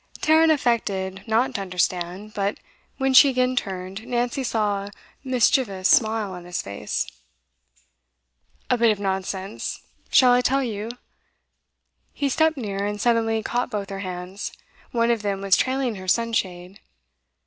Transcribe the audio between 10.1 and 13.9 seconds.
I tell you?' He stepped near, and suddenly caught